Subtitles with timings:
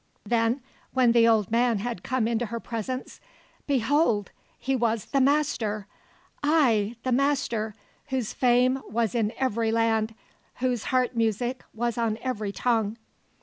[0.25, 0.61] Then,
[0.93, 3.21] when the old man had come into her presence,
[3.67, 4.31] behold!
[4.57, 5.85] he was the Master,
[6.41, 7.75] ay, the Master
[8.07, 10.15] whose fame was in every land,
[10.55, 12.97] whose heart music was on every tongue.